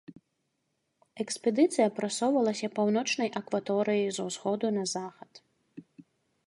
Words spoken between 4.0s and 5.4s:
з усходу на захад.